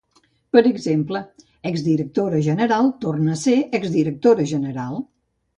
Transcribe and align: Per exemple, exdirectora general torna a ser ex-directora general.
Per 0.55 0.61
exemple, 0.69 1.21
exdirectora 1.71 2.41
general 2.47 2.91
torna 3.07 3.37
a 3.37 3.41
ser 3.45 3.57
ex-directora 3.81 4.51
general. 4.57 4.99